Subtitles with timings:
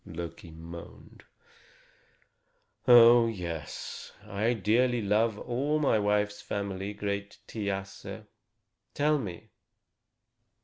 [0.03, 1.23] Loki moaned:
[2.87, 4.11] "Oh, yes!
[4.25, 8.23] I dearly love all my wife's family, great Thiasse.